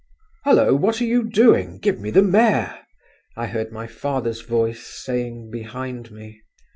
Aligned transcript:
"Hullo! 0.45 0.73
what 0.75 0.99
are 0.99 1.03
you 1.05 1.29
doing? 1.29 1.77
Give 1.77 1.99
me 1.99 2.09
the 2.09 2.23
mare!" 2.23 2.87
I 3.37 3.45
heard 3.45 3.71
my 3.71 3.85
father's 3.85 4.41
voice 4.41 4.83
saying 4.83 5.51
behind 5.51 6.09
me. 6.09 6.41